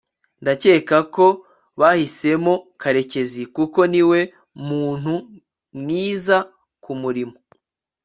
[0.41, 1.25] ndakeka ko
[1.79, 4.19] bahisemo karekezi kuko niwe
[4.67, 5.13] muntu
[5.79, 6.37] mwiza
[6.83, 7.35] kumurimo